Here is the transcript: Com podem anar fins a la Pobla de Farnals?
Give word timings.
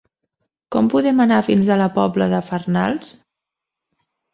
Com 0.75 0.89
podem 0.93 1.21
anar 1.27 1.39
fins 1.49 1.69
a 1.75 1.79
la 1.85 1.91
Pobla 2.01 2.31
de 2.35 2.43
Farnals? 2.51 3.17